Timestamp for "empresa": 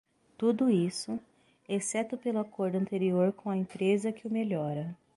3.55-4.11